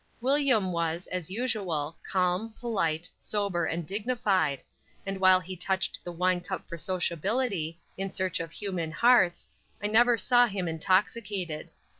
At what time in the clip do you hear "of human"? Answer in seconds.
8.39-8.91